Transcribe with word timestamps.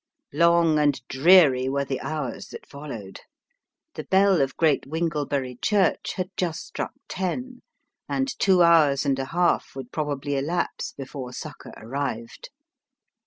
Long 0.33 0.79
and 0.79 0.99
dreary 1.09 1.69
were 1.69 1.85
the 1.85 2.01
hours 2.01 2.47
that 2.47 2.65
followed. 2.67 3.19
The 3.93 4.03
bell 4.05 4.41
of 4.41 4.57
Great 4.57 4.87
Winglebury 4.87 5.61
church 5.61 6.13
had 6.15 6.31
just 6.35 6.65
struck 6.65 6.93
ten, 7.07 7.61
and 8.09 8.27
two 8.39 8.63
hours 8.63 9.05
and 9.05 9.19
a 9.19 9.25
half 9.25 9.75
would 9.75 9.91
probably 9.91 10.35
elapse 10.35 10.91
before 10.93 11.33
succour 11.33 11.73
arrived. 11.77 12.49